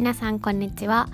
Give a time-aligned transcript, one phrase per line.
[0.00, 1.10] 皆さんこんにちは。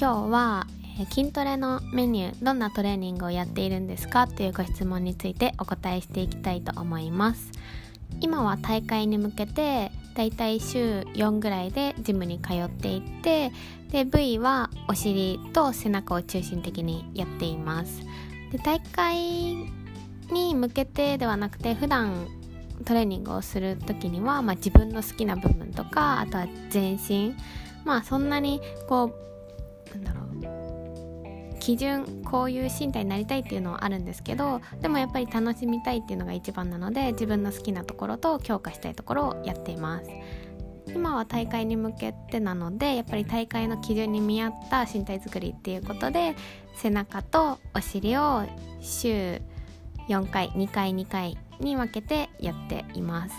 [0.00, 0.66] 今日は、
[0.98, 7.52] え筋トレのメニューどんなトレーニングをやっているんですかというご質問についてお答えしていきたいと思います。
[8.22, 13.52] 今は大会に向けてだいたい週4ぐらいでジムに通っていて
[13.90, 18.00] で部位はお尻と背中を中心的にやっています。
[18.50, 19.68] で大会
[20.32, 22.26] に向けてではなくて普段
[22.86, 27.34] トレーニングをする時には、まあ、自分の好きな部分とかあとは全身
[27.84, 29.14] まあそんなにこ
[29.94, 30.24] うなんだろう
[31.64, 40.10] 基準こういう身体になりたいっていうのはあるんですけどでもやっぱり楽しみたいっていうのが一番なので自分の好きなところと強化したいところをやっています。
[40.94, 46.36] 今は大会に向けてなのでやっぱり大会の基準に見合った身体作りっていうことで
[46.76, 48.44] 背中とお尻を
[48.80, 49.40] 週
[50.08, 53.34] 4回2回2回に分けてやっています。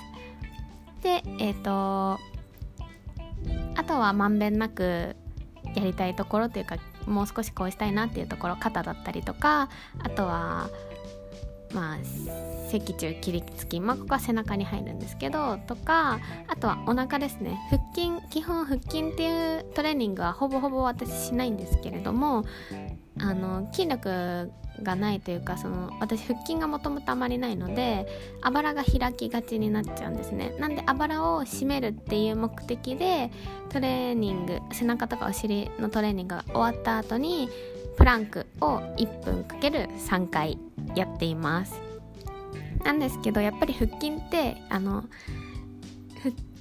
[1.03, 2.19] でえっ、ー、と
[3.85, 5.15] とはまんべんなく
[5.75, 9.69] やりたいところというかもう少しこうしたいなっていうところ肩だったりとか
[10.03, 10.69] あとは
[11.73, 11.97] まあ
[12.71, 17.59] 脊柱起立筋まあここは背中に入るんですけどとかあとはお腹ですね。
[17.69, 22.45] 腹筋基本腹筋っていうトレーニングはほぼほぼ私しないんですけれども
[23.29, 24.51] あの筋力
[24.83, 28.05] がないというかその私腹筋がもともとあまりないので
[28.41, 30.53] あばらが開きがちになっちゃうんですね。
[30.59, 33.31] なんであばらを締めるっていう目的で
[33.69, 37.49] トレーニング背中とかお尻のトレーニングが終わった後に
[37.97, 40.59] プランクを1分かける3回
[40.95, 41.81] やっています。
[42.83, 45.05] なんですけどやっぱり腹筋ってあの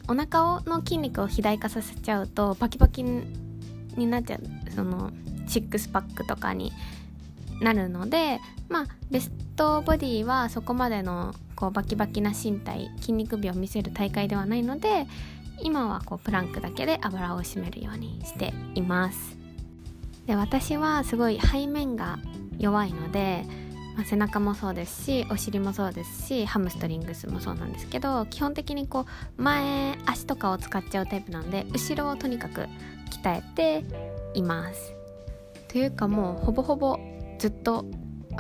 [0.07, 5.11] お腹の筋肉を肥大化させちゃうとバキバキになっちゃうその
[5.47, 6.73] シックスパックとかに
[7.61, 15.07] なるのでまあベストボディはそこまでのこうバキバキな身体筋肉美を見せる大会ではないので
[15.63, 19.39] 今はこうプランクだけであばらを締めるようにしています。
[20.27, 22.19] で私はすごい背面が
[22.59, 23.45] 弱いので、
[23.95, 29.05] まあ、背中もそうですしお尻もそうですしハムストリングスもそうなんですけど基本的にこ
[29.39, 32.67] う前足とかを使っちゃうタイプなんで後ろをとにかく
[33.23, 33.85] 鍛えて
[34.35, 34.94] います。
[35.75, 37.01] というかもうほぼほぼ
[37.37, 37.85] ずっと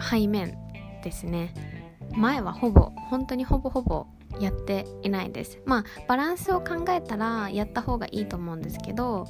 [0.01, 0.57] 背面
[1.03, 1.53] ですね。
[2.13, 4.07] 前はほぼ本当にほぼほぼ
[4.39, 5.59] やっていないです。
[5.67, 9.27] まあバランスを考えたらやった方がいいと思うんですけど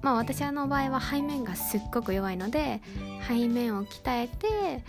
[0.00, 2.80] まあ私の場合は背面がすっごく弱いので
[3.26, 4.84] 背面を鍛えて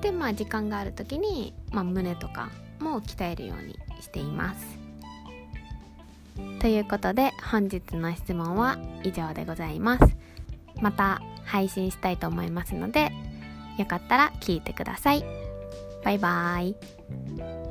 [0.00, 2.50] でまあ時間がある時に、まあ、胸とか
[2.80, 4.78] も鍛えるようにしています。
[6.58, 10.27] ということで本日の質問は以上でございます。
[10.80, 13.10] また配信したいと思いますので
[13.78, 15.24] よかったら聞いてください。
[16.04, 17.67] バイバーイ。